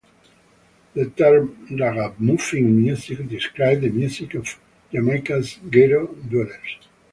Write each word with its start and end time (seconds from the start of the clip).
The 0.95 1.11
term 1.11 1.67
"raggamuffin 1.67 2.63
music" 2.63 3.29
describes 3.29 3.81
the 3.81 3.89
music 3.91 4.33
of 4.33 4.49
Jamaica's 4.91 5.59
"ghetto 5.69 6.07
dwellers". 6.07 6.79